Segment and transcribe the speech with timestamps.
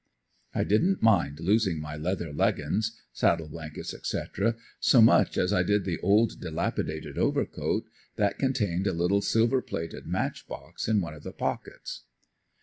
[0.55, 5.85] I didn't mind losing my leather leggins, saddle blankets, etc., so much as I did
[5.85, 7.85] the old delapidated overcoat
[8.15, 12.05] that contained a little silver plated match box in one of the pockets.